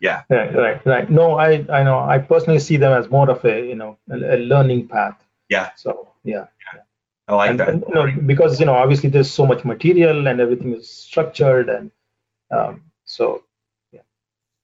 [0.00, 0.22] yeah.
[0.28, 1.10] Right, right, right.
[1.10, 1.98] No, I, I know.
[1.98, 5.22] I personally see them as more of a, you know, a, a learning path.
[5.48, 5.70] Yeah.
[5.76, 6.46] So, yeah.
[6.74, 6.80] yeah.
[7.30, 7.68] I like and, that.
[7.68, 11.68] And, you know, because you know, obviously, there's so much material and everything is structured,
[11.68, 11.90] and
[12.50, 13.44] um, so
[13.92, 14.00] yeah.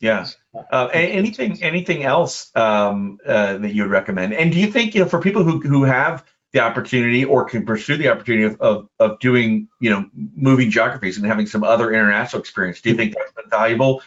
[0.00, 0.26] Yeah.
[0.72, 4.34] Uh, anything anything else um, uh, that you would recommend?
[4.34, 7.64] And do you think you know for people who who have the opportunity or can
[7.66, 11.92] pursue the opportunity of, of, of doing you know moving geographies and having some other
[11.92, 14.02] international experience, do you think that's been valuable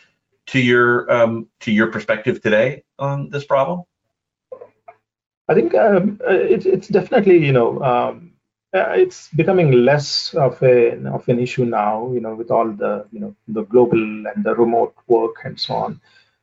[0.51, 3.83] to your um, to your perspective today on this problem?
[5.47, 8.33] I think um, uh, it, it's definitely you know um,
[8.73, 13.05] uh, it's becoming less of a of an issue now, you know, with all the
[13.11, 15.99] you know the global and the remote work and so on.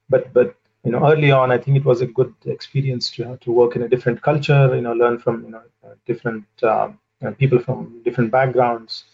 [0.09, 3.53] But but you know, early on, I think it was a good experience to to
[3.53, 6.99] work in a different culture, you know, learn from you know uh, different um,
[7.39, 9.05] people from different backgrounds.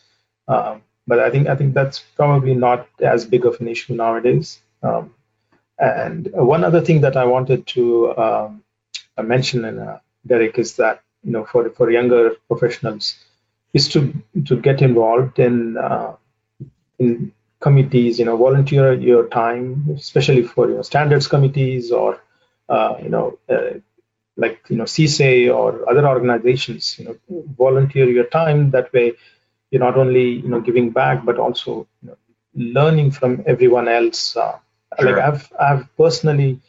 [0.48, 4.62] Um, but I think I think that's probably not as big of an issue nowadays.
[4.83, 5.14] Um,
[5.79, 8.62] and one other thing that I wanted to um,
[9.23, 13.16] mention, in, uh, Derek, is that you know for for younger professionals
[13.73, 14.12] is to
[14.47, 16.14] to get involved in uh,
[16.99, 22.21] in committees you know volunteer your time especially for you know standards committees or
[22.68, 23.71] uh, you know uh,
[24.37, 27.16] like you know CSA or other organizations you know
[27.57, 28.71] volunteer your time.
[28.71, 29.14] That way
[29.71, 32.16] you're not only you know giving back but also you know,
[32.55, 34.59] learning from everyone else uh,
[35.00, 35.16] sure.
[35.16, 36.61] like I've I've personally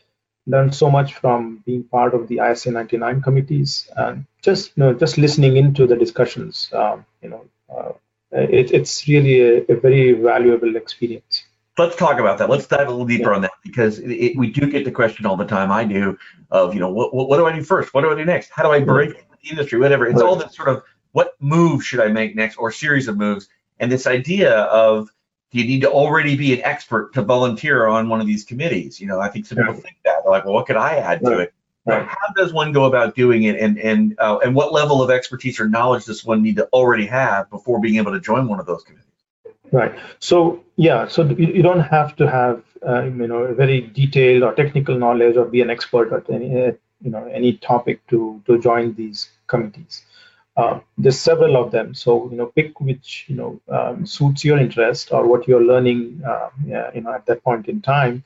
[0.45, 4.93] learned so much from being part of the ISA 99 committees and just you know
[4.93, 6.69] just listening into the discussions.
[6.73, 7.91] Um, you know, uh,
[8.31, 11.45] it, it's really a, a, very valuable experience.
[11.77, 12.49] Let's talk about that.
[12.49, 13.36] Let's dive a little deeper yeah.
[13.36, 15.71] on that because it, it, we do get the question all the time.
[15.71, 16.17] I do
[16.51, 17.93] of you know what, what, do I do first?
[17.93, 18.51] What do I do next?
[18.53, 19.79] How do I break into the industry?
[19.79, 20.05] Whatever.
[20.05, 20.27] It's right.
[20.27, 20.83] all this sort of
[21.13, 23.47] what move should I make next or series of moves
[23.79, 25.09] and this idea of
[25.53, 28.99] you need to already be an expert to volunteer on one of these committees?
[28.99, 30.23] You know, I think some people think that.
[30.23, 31.53] They're like, well, what could I add to it?
[31.85, 32.07] Right.
[32.07, 35.59] How does one go about doing it, and and uh, and what level of expertise
[35.59, 38.65] or knowledge does one need to already have before being able to join one of
[38.65, 39.03] those committees?
[39.73, 39.93] Right.
[40.19, 44.53] So yeah, so you don't have to have uh, you know a very detailed or
[44.53, 48.59] technical knowledge or be an expert at any uh, you know any topic to to
[48.59, 50.05] join these committees.
[50.55, 54.59] Uh, there's several of them, so you know pick which you know um, suits your
[54.59, 58.23] interest or what you're learning uh, yeah, you know at that point in time,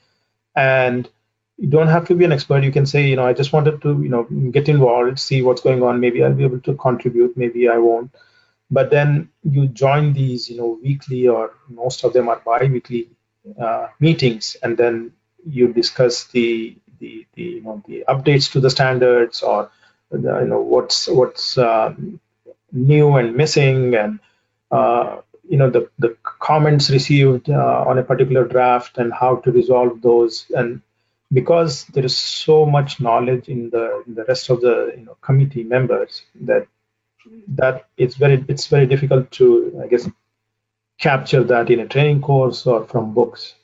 [0.55, 1.09] and
[1.57, 2.63] you don't have to be an expert.
[2.63, 5.61] You can say, you know, I just wanted to, you know, get involved, see what's
[5.61, 5.99] going on.
[5.99, 7.35] Maybe I'll be able to contribute.
[7.35, 8.13] Maybe I won't.
[8.69, 13.09] But then you join these, you know, weekly or most of them are bi-weekly
[13.59, 15.13] uh, meetings, and then
[15.49, 19.71] you discuss the, the, the, you know, the updates to the standards or,
[20.11, 21.93] you know, what's what's uh,
[22.71, 24.19] new and missing, and
[24.71, 25.17] uh,
[25.49, 30.01] you know, the the comments received uh, on a particular draft and how to resolve
[30.01, 30.81] those and
[31.33, 35.17] because there is so much knowledge in the in the rest of the you know,
[35.21, 36.67] committee members that
[37.47, 40.09] that it's very it's very difficult to I guess
[40.99, 43.55] capture that in a training course or from books.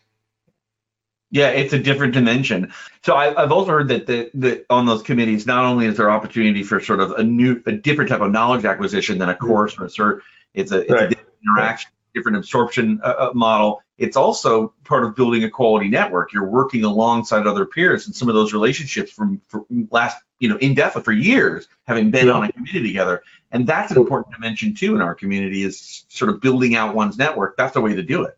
[1.34, 2.72] Yeah, it's a different dimension.
[3.02, 6.12] So I, have also heard that the, the, on those committees, not only is there
[6.12, 9.48] opportunity for sort of a new, a different type of knowledge acquisition than a mm-hmm.
[9.48, 10.20] course or a cert,
[10.54, 11.04] it's a, it's right.
[11.06, 15.88] a different interaction, different absorption uh, uh, model, it's also part of building a quality
[15.90, 16.34] network.
[16.34, 20.58] You're working alongside other peers, and some of those relationships from, from last, you know,
[20.58, 22.34] in depth for years, having been yeah.
[22.34, 26.30] on a community together, and that's an important dimension too in our community is sort
[26.30, 27.58] of building out one's network.
[27.58, 28.38] That's the way to do it.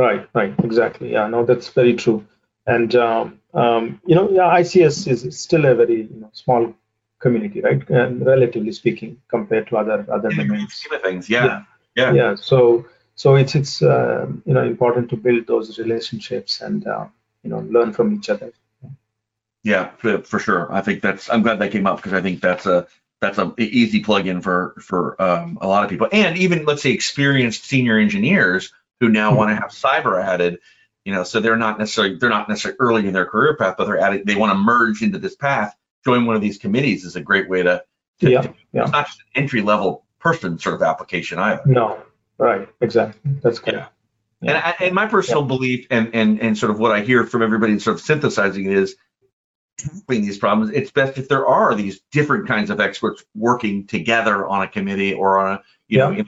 [0.00, 1.12] Right, right, exactly.
[1.12, 2.24] Yeah, no, that's very true.
[2.66, 6.74] And um, um, you know, yeah, ICS is still a very you know, small
[7.18, 7.82] community, right?
[7.90, 10.86] And relatively speaking, compared to other other domains.
[11.02, 11.44] Things, yeah.
[11.44, 11.62] yeah,
[11.96, 12.12] yeah.
[12.12, 12.34] yeah.
[12.34, 17.06] So so it's it's uh, you know important to build those relationships and uh,
[17.42, 18.52] you know learn from each other
[19.62, 22.64] yeah for, sure i think that's i'm glad that came up because i think that's
[22.64, 22.86] a
[23.20, 26.90] that's a easy plug-in for for um, a lot of people, and even let's say
[26.90, 29.38] experienced senior engineers who now mm-hmm.
[29.38, 30.58] want to have cyber added.
[31.04, 33.86] You know, so they're not necessarily they're not necessarily early in their career path, but
[33.86, 35.74] they're adding they want to merge into this path.
[36.04, 37.82] Join one of these committees is a great way to.
[38.20, 38.82] to yeah, to, yeah.
[38.82, 41.62] It's not just an entry level person sort of application either.
[41.64, 42.02] No,
[42.38, 43.32] right, exactly.
[43.42, 43.74] That's good.
[43.74, 43.86] Yeah.
[44.42, 44.52] Yeah.
[44.52, 45.48] And, I, and my personal yeah.
[45.48, 48.72] belief and, and and sort of what I hear from everybody sort of synthesizing it
[48.72, 48.96] is
[49.80, 54.46] tackling these problems, it's best if there are these different kinds of experts working together
[54.46, 56.10] on a committee or on a you yeah.
[56.10, 56.24] know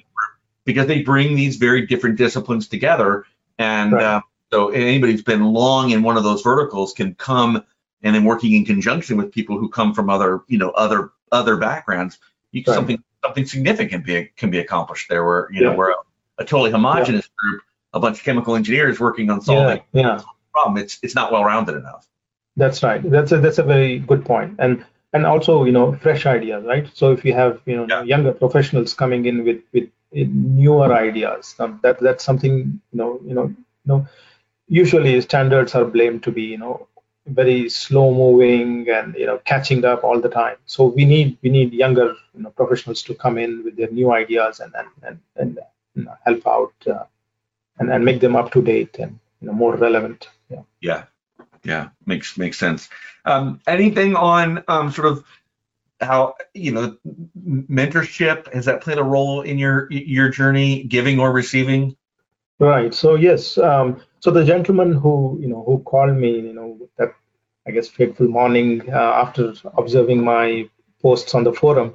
[0.64, 3.24] because they bring these very different disciplines together.
[3.58, 4.02] And right.
[4.02, 4.20] uh,
[4.52, 7.64] so anybody who's been long in one of those verticals can come
[8.02, 11.56] and then working in conjunction with people who come from other you know other other
[11.56, 12.18] backgrounds,
[12.50, 12.74] you, right.
[12.74, 15.24] something something significant be, can be accomplished there.
[15.24, 15.70] Where you yeah.
[15.70, 19.82] know where a, a totally homogenous group, a bunch of chemical engineers working on solving
[19.92, 20.20] yeah.
[20.52, 22.06] problem, it's it's not well rounded enough.
[22.56, 23.02] That's right.
[23.02, 24.56] That's a that's a very good point.
[24.58, 26.88] And and also you know fresh ideas, right?
[26.94, 28.02] So if you have you know yeah.
[28.02, 33.44] younger professionals coming in with with newer ideas, that that's something you know you know
[33.44, 34.06] you know
[34.68, 36.86] usually standards are blamed to be you know
[37.26, 40.56] very slow moving and you know catching up all the time.
[40.66, 44.12] So we need we need younger you know, professionals to come in with their new
[44.12, 44.72] ideas and
[45.04, 45.58] and and,
[45.94, 47.04] and help out uh,
[47.78, 50.28] and and make them up to date and you know more relevant.
[50.50, 50.62] Yeah.
[50.80, 51.04] Yeah.
[51.64, 52.88] Yeah, makes makes sense.
[53.24, 55.24] Um, anything on um, sort of
[56.02, 56.96] how you know
[57.46, 61.96] mentorship has that played a role in your your journey, giving or receiving?
[62.58, 62.94] Right.
[62.94, 63.58] So yes.
[63.58, 67.14] Um, so the gentleman who you know who called me, you know, that
[67.66, 70.68] I guess fateful morning uh, after observing my
[71.00, 71.94] posts on the forum,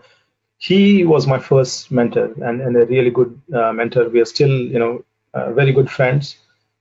[0.58, 4.10] he was my first mentor and, and a really good uh, mentor.
[4.10, 6.38] We are still you know uh, very good friends,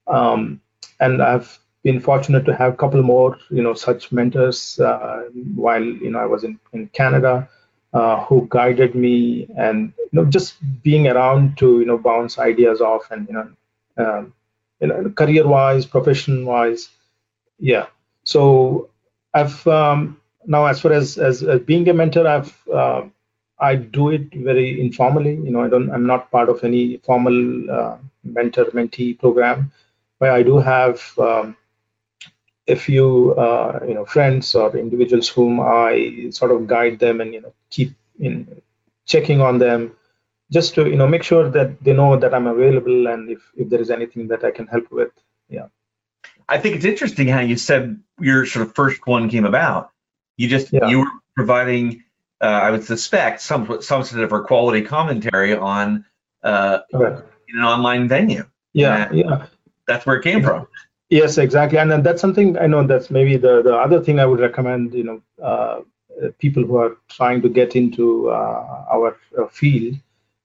[0.07, 0.61] um,
[1.01, 5.23] and I've been fortunate to have a couple more, you know, such mentors uh,
[5.55, 7.49] while you know I was in in Canada,
[7.99, 12.81] uh, who guided me and you know just being around to you know bounce ideas
[12.81, 13.49] off and you know,
[14.05, 14.33] um,
[14.81, 16.89] you know career-wise, profession-wise,
[17.59, 17.87] yeah.
[18.25, 18.89] So
[19.33, 23.03] I've um, now as far as, as, as being a mentor, I've uh,
[23.61, 25.37] I do it very informally.
[25.37, 25.91] You know, I don't.
[25.91, 29.71] I'm not part of any formal uh, mentor-mentee program,
[30.19, 31.57] but I do have um,
[32.69, 37.33] a few uh, you know friends or individuals whom I sort of guide them and
[37.33, 38.61] you know keep in
[39.05, 39.93] checking on them
[40.51, 43.69] just to you know make sure that they know that I'm available and if if
[43.69, 45.11] there is anything that I can help with.
[45.49, 45.69] Yeah.
[46.49, 49.91] I think it's interesting how you said your sort of first one came about.
[50.37, 50.89] You just yeah.
[50.89, 52.05] you were providing
[52.41, 56.05] uh, I would suspect some some sort of a quality commentary on
[56.43, 57.23] uh, okay.
[57.49, 58.45] in an online venue.
[58.73, 59.47] Yeah yeah.
[59.87, 60.67] that's where it came from
[61.09, 62.85] Yes, exactly, and, and that's something I know.
[62.85, 64.93] That's maybe the the other thing I would recommend.
[64.93, 65.81] You know, uh,
[66.39, 69.95] people who are trying to get into uh, our uh, field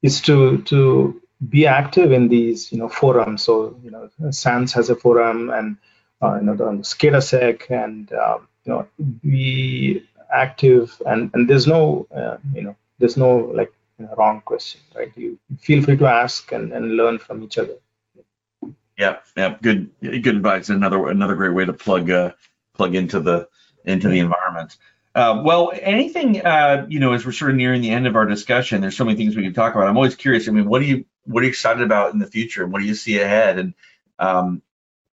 [0.04, 1.20] is to to
[1.50, 3.42] be active in these you know forums.
[3.42, 5.78] So you know, SANS has a forum, and
[6.22, 8.88] uh, you know the SCADASEC, and uh, you know
[9.24, 11.02] be active.
[11.08, 13.74] And and there's no uh, you know there's no like
[14.16, 15.12] wrong question, right?
[15.16, 17.78] You feel free to ask and, and learn from each other.
[18.98, 20.70] Yeah, yeah, good, good advice.
[20.70, 22.34] Another another great way to plug uh,
[22.74, 23.48] plug into the
[23.86, 24.78] into the environment.
[25.14, 28.26] Uh, well, anything uh, you know, as we're sort of nearing the end of our
[28.26, 29.88] discussion, there's so many things we can talk about.
[29.88, 30.48] I'm always curious.
[30.48, 32.64] I mean, what do you what are you excited about in the future?
[32.64, 33.60] and What do you see ahead?
[33.60, 33.74] And
[34.20, 34.62] um,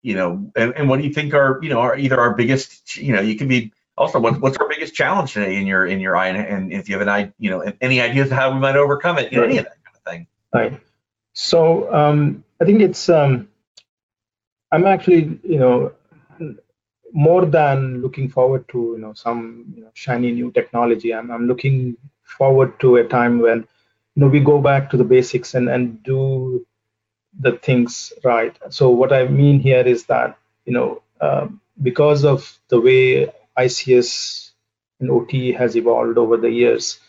[0.02, 2.96] you know, and, and what do you think are you know are either our biggest
[2.96, 6.00] you know you can be also what, what's our biggest challenge today in your in
[6.00, 8.76] your eye and, and if you have an you know any ideas how we might
[8.76, 10.26] overcome it, you know, any of that kind of thing.
[10.54, 10.80] Right.
[11.32, 13.48] So um, I think it's um,
[14.72, 15.92] I'm actually, you know,
[17.12, 21.14] more than looking forward to, you know, some you know, shiny new technology.
[21.14, 23.58] I'm, I'm looking forward to a time when,
[24.14, 26.66] you know, we go back to the basics and, and do
[27.40, 28.56] the things right.
[28.70, 31.48] So what I mean here is that, you know, uh,
[31.82, 34.50] because of the way ICS
[35.00, 37.00] and OT has evolved over the years,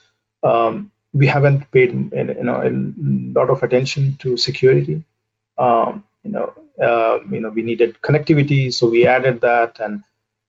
[0.44, 2.70] um, we haven't paid you know a
[3.40, 5.04] lot of attention to security.
[5.58, 10.04] Um, you know, uh, you know, we needed connectivity, so we added that, and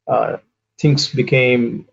[0.07, 0.39] uh,
[0.79, 1.89] things became,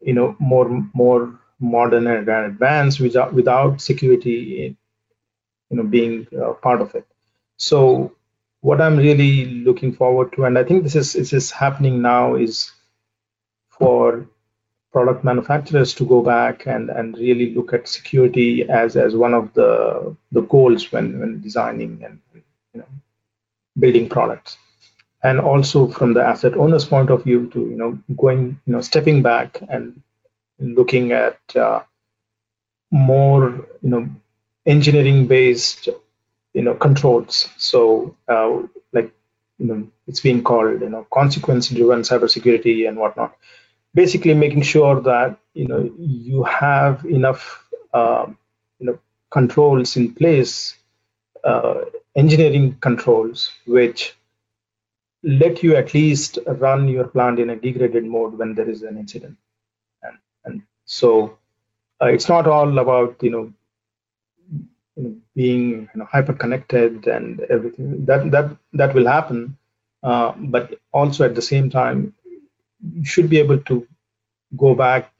[0.00, 4.76] you know, more more modern and advanced without without security,
[5.70, 7.06] you know, being uh, part of it.
[7.56, 8.12] So
[8.60, 12.34] what I'm really looking forward to, and I think this is this is happening now,
[12.34, 12.72] is
[13.68, 14.26] for
[14.92, 19.52] product manufacturers to go back and, and really look at security as, as one of
[19.52, 22.86] the the goals when, when designing and you know
[23.78, 24.58] building products
[25.22, 28.80] and also from the asset owner's point of view to you know going you know
[28.80, 30.00] stepping back and
[30.60, 31.80] looking at uh,
[32.90, 33.50] more
[33.82, 34.08] you know
[34.66, 35.88] engineering based
[36.54, 37.48] you know controls.
[37.58, 38.62] So uh,
[38.92, 39.12] like
[39.58, 43.36] you know it's being called you know consequence driven cybersecurity and whatnot.
[43.94, 47.64] Basically, making sure that you know you have enough
[47.94, 48.26] uh,
[48.80, 48.98] you know
[49.30, 50.76] controls in place,
[51.46, 51.84] uh,
[52.16, 54.14] engineering controls which
[55.22, 58.98] let you at least run your plant in a degraded mode when there is an
[58.98, 59.36] incident.
[60.02, 61.38] And, and so
[62.00, 63.52] uh, it's not all about you know,
[65.34, 69.56] being you know, hyper connected and everything that that that will happen
[70.02, 72.14] uh, but also at the same time
[72.94, 73.86] you should be able to
[74.56, 75.12] go back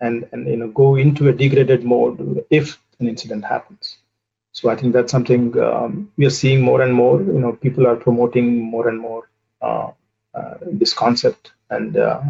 [0.00, 3.98] and and you know go into a degraded mode if an incident happens
[4.52, 7.86] so i think that's something um, we are seeing more and more you know people
[7.86, 9.28] are promoting more and more
[9.62, 9.90] uh,
[10.34, 12.20] uh, this concept and uh,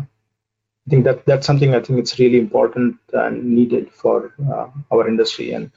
[0.87, 5.07] I think that that's something I think it's really important and needed for uh, our
[5.09, 5.53] industry.
[5.53, 5.71] And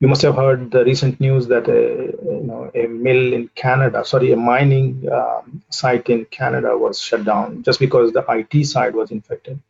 [0.00, 4.04] you must have heard the recent news that a, you know a mill in Canada,
[4.04, 8.94] sorry, a mining um, site in Canada was shut down just because the IT side
[8.94, 9.60] was infected.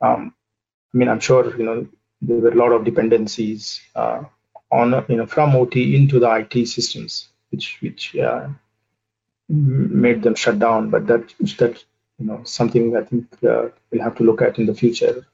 [0.00, 0.34] Um,
[0.94, 1.88] I mean, I'm sure you know
[2.22, 4.22] there were a lot of dependencies uh,
[4.76, 8.48] on you know from OT into the IT systems, which which uh,
[9.48, 10.90] made them shut down.
[10.90, 11.84] But that that
[12.18, 15.26] you know something I think uh, we'll have to look at in the future.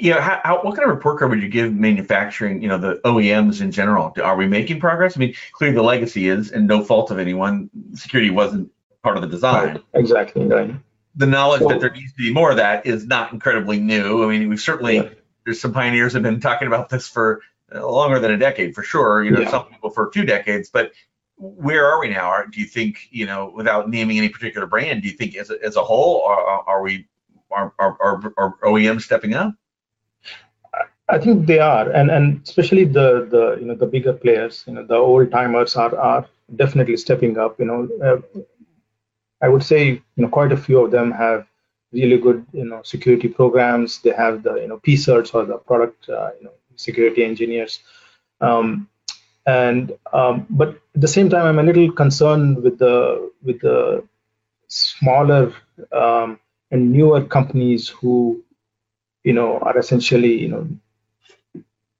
[0.00, 2.62] Yeah, how, how, what kind of report card would you give manufacturing?
[2.62, 4.12] You know, the OEMs in general.
[4.22, 5.16] Are we making progress?
[5.16, 8.72] I mean, clearly the legacy is, and no fault of anyone, security wasn't
[9.04, 9.74] part of the design.
[9.74, 9.84] Right.
[9.94, 10.46] Exactly.
[10.46, 10.74] Right.
[11.14, 14.24] The knowledge that there needs to be more of that is not incredibly new.
[14.24, 15.08] I mean, we've certainly yeah.
[15.44, 17.40] there's some pioneers have been talking about this for
[17.74, 19.24] longer than a decade for sure.
[19.24, 19.50] You know, yeah.
[19.50, 20.92] some people for two decades, but
[21.36, 22.42] where are we now?
[22.50, 25.62] do you think, you know, without naming any particular brand, do you think as a,
[25.62, 27.06] as a whole, are, are we,
[27.50, 29.54] are, are, are OEMs stepping up?
[31.10, 34.74] I think they are, and and especially the the you know the bigger players, you
[34.74, 37.58] know, the old timers are are definitely stepping up.
[37.58, 38.40] You know, uh,
[39.40, 41.46] I would say you know quite a few of them have
[41.92, 44.00] really good you know security programs.
[44.02, 47.80] They have the you know PSIRTs or the product uh, you know security engineers.
[48.40, 48.88] Um,
[49.48, 52.96] and um, but at the same time i'm a little concerned with the
[53.42, 54.04] with the
[54.68, 55.52] smaller
[55.92, 56.38] um,
[56.70, 58.42] and newer companies who
[59.24, 60.68] you know are essentially you know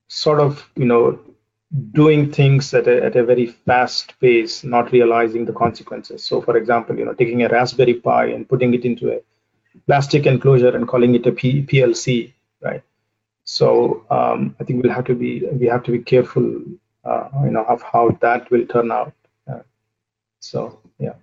[0.09, 1.19] sort of you know
[1.93, 6.57] doing things at a, at a very fast pace not realizing the consequences so for
[6.57, 9.19] example you know taking a raspberry pi and putting it into a
[9.87, 12.83] plastic enclosure and calling it a P- plc right
[13.57, 13.69] so
[14.17, 15.31] um, i think we'll have to be
[15.61, 16.47] we have to be careful
[17.09, 19.13] uh, you know of how that will turn out.
[19.51, 19.61] Uh,
[20.41, 21.15] so yeah.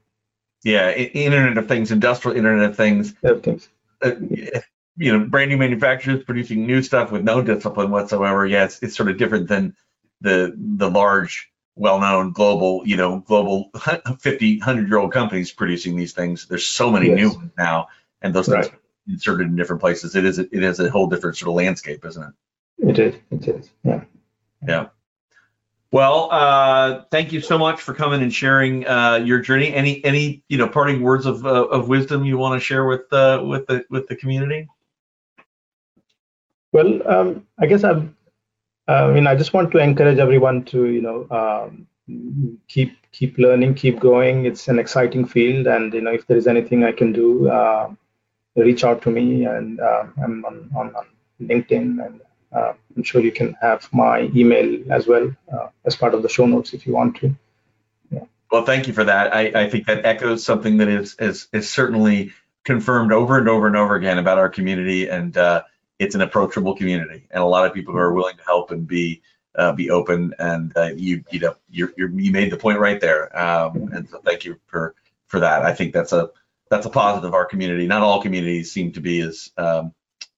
[0.63, 3.13] Yeah, Internet of Things, industrial Internet of Things.
[3.43, 3.69] Things.
[4.01, 4.13] Uh,
[4.97, 8.47] you know, brand new manufacturers producing new stuff with no discipline whatsoever.
[8.47, 9.75] Yeah, it's, it's sort of different than
[10.21, 13.69] the the large, well-known global, you know, global
[14.19, 16.47] 50, 100-year-old companies producing these things.
[16.47, 17.17] There's so many yes.
[17.17, 17.89] new ones now,
[18.21, 18.65] and those right.
[18.65, 18.77] things
[19.07, 20.15] inserted in different places.
[20.15, 22.89] It is it is a whole different sort of landscape, isn't it?
[22.89, 23.15] It is.
[23.31, 23.69] It is.
[23.83, 24.01] Yeah.
[24.67, 24.87] Yeah.
[25.91, 29.73] Well, uh, thank you so much for coming and sharing uh, your journey.
[29.73, 33.11] Any any you know parting words of uh, of wisdom you want to share with
[33.13, 34.67] uh, with the with the community?
[36.73, 38.05] Well, um, I guess i
[38.87, 41.87] I mean, I just want to encourage everyone to you know um,
[42.67, 44.45] keep keep learning, keep going.
[44.45, 47.89] It's an exciting field, and you know if there is anything I can do, uh,
[48.55, 51.05] reach out to me, and uh, I'm on, on, on
[51.41, 52.21] LinkedIn and
[52.53, 56.29] uh, I'm sure you can have my email as well uh, as part of the
[56.29, 57.35] show notes if you want to.
[58.09, 58.23] Yeah.
[58.49, 59.35] Well, thank you for that.
[59.35, 62.31] I, I think that echoes something that is, is, is certainly
[62.63, 65.35] confirmed over and over and over again about our community, and
[65.99, 68.87] it's an approachable community, and a lot of people who are willing to help and
[68.87, 69.21] be
[69.55, 70.33] uh, be open.
[70.39, 74.19] And uh, you you know you you made the point right there, um, and so
[74.19, 74.95] thank you for
[75.27, 75.63] for that.
[75.63, 76.29] I think that's a
[76.69, 77.33] that's a positive.
[77.33, 79.93] Our community, not all communities, seem to be as um,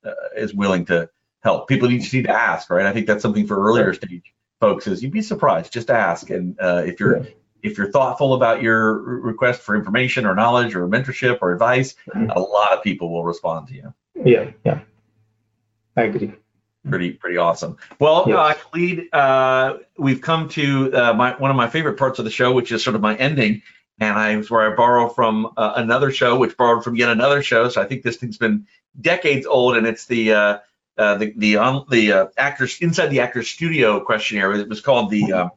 [0.05, 1.09] uh, as willing to
[1.43, 1.67] help.
[1.67, 2.85] People need to ask, right?
[2.85, 5.73] I think that's something for earlier stage folks is you'd be surprised.
[5.73, 7.29] Just ask, and uh, if you're yeah.
[7.63, 12.29] if you're thoughtful about your request for information or knowledge or mentorship or advice, mm-hmm.
[12.31, 13.93] a lot of people will respond to you.
[14.15, 14.81] Yeah, yeah,
[15.95, 16.33] I agree.
[16.89, 17.77] Pretty pretty awesome.
[17.99, 18.37] Well, yes.
[18.37, 22.31] uh, Khalid, uh, we've come to uh, my one of my favorite parts of the
[22.31, 23.61] show, which is sort of my ending.
[23.99, 27.41] And I was where I borrow from uh, another show, which borrowed from yet another
[27.41, 27.69] show.
[27.69, 28.67] So I think this thing's been
[28.99, 30.57] decades old, and it's the uh,
[30.97, 34.53] uh, the the um, the uh, actors inside the actors studio questionnaire.
[34.53, 35.49] It was called the uh,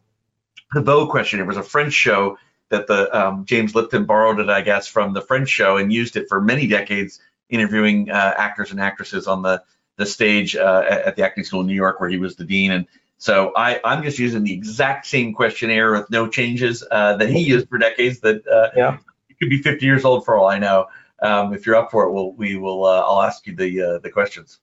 [0.73, 1.45] the Beau questionnaire.
[1.45, 2.39] It was a French show
[2.71, 6.17] that the um, James Lipton borrowed it, I guess, from the French show and used
[6.17, 9.63] it for many decades, interviewing uh, actors and actresses on the
[9.97, 12.73] the stage uh, at the acting school in New York, where he was the dean.
[12.73, 12.87] And
[13.21, 17.41] so I, I'm just using the exact same questionnaire with no changes uh, that he
[17.41, 18.21] used for decades.
[18.21, 18.97] That uh, Yeah.
[19.29, 20.87] it could be 50 years old for all I know.
[21.23, 22.83] Um, if you're up for it, we'll, we will.
[22.87, 24.59] Uh, I'll ask you the uh, the questions.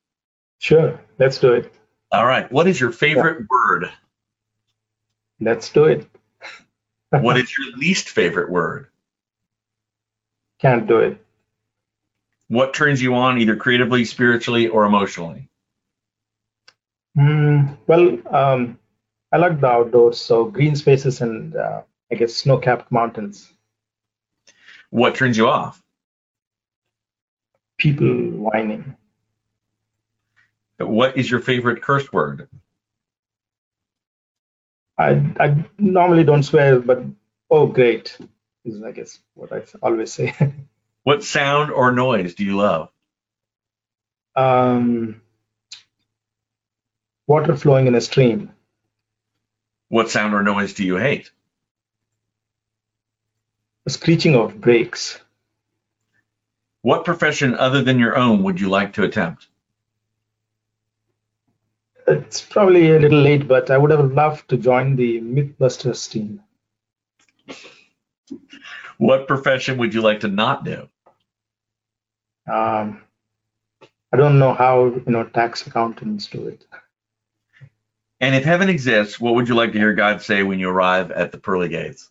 [0.57, 0.99] Sure.
[1.19, 1.71] Let's do it.
[2.11, 2.51] All right.
[2.51, 3.91] What is your favorite word?
[5.39, 6.07] Let's do it.
[7.11, 8.87] What is your least favorite word?
[10.59, 11.23] Can't do it.
[12.47, 15.47] What turns you on, either creatively, spiritually, or emotionally?
[17.17, 18.79] Mm, well, um,
[19.31, 23.51] I like the outdoors, so green spaces and uh, I guess snow-capped mountains.
[24.89, 25.81] What turns you off?
[27.77, 28.95] People whining.
[30.79, 32.47] What is your favorite curse word?
[34.97, 37.03] I I normally don't swear, but
[37.49, 38.17] oh great
[38.65, 40.33] is I guess what I always say.
[41.03, 42.89] What sound or noise do you love?
[44.35, 45.21] um,
[47.27, 48.51] water flowing in a stream.
[49.89, 51.29] What sound or noise do you hate?
[53.85, 55.19] The screeching of brakes.
[56.81, 59.47] What profession other than your own would you like to attempt?
[62.07, 66.41] It's probably a little late, but I would have loved to join the MythBusters team.
[68.97, 70.87] What profession would you like to not do?
[72.49, 73.03] Um,
[74.13, 76.65] I don't know how you know tax accountants do it.
[78.19, 81.11] And if heaven exists, what would you like to hear God say when you arrive
[81.11, 82.09] at the pearly gates?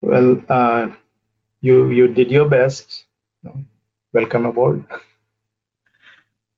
[0.00, 0.88] Well, uh,
[1.60, 3.04] you you did your best.
[4.12, 4.84] Welcome aboard.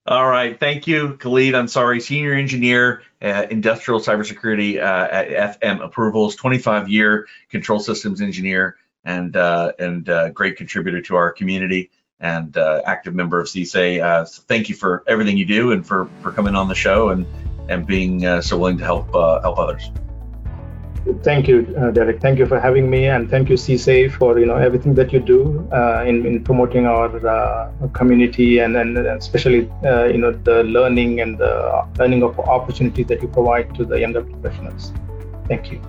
[0.06, 0.58] All right.
[0.58, 1.54] Thank you, Khalid.
[1.54, 8.20] I'm sorry, senior engineer, uh, industrial cybersecurity uh, at FM Approvals, 25 year control systems
[8.20, 11.90] engineer, and uh, and uh, great contributor to our community
[12.20, 14.02] and uh, active member of CSA.
[14.02, 17.08] Uh, so thank you for everything you do and for for coming on the show
[17.08, 17.26] and
[17.68, 19.90] and being uh, so willing to help uh, help others.
[21.22, 22.20] Thank you, uh, Derek.
[22.20, 25.20] Thank you for having me, and thank you, CSA, for you know everything that you
[25.20, 29.60] do uh, in, in promoting our community and and especially
[30.12, 34.22] you know the learning and the learning of opportunities that you provide to the younger
[34.22, 34.92] professionals.
[35.48, 35.80] Thank you.